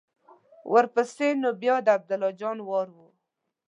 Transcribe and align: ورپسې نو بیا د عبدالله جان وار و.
ورپسې 0.73 1.27
نو 1.41 1.49
بیا 1.61 1.75
د 1.85 1.87
عبدالله 1.97 2.31
جان 2.39 2.57
وار 2.67 2.87
و. 2.95 2.97